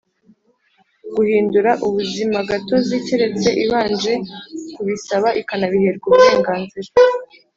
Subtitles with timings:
[1.15, 4.11] Guhindura ubuzimagatozi keretse ibanje
[4.73, 6.89] kubisaba ikanabiherwa uburenganzira